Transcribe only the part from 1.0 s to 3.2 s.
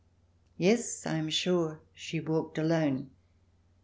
I am sure she walked alone.